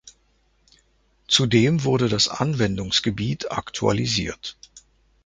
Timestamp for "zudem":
1.27-1.83